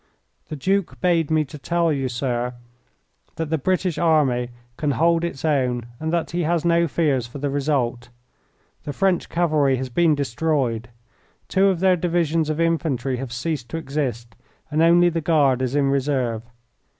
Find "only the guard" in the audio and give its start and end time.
14.81-15.61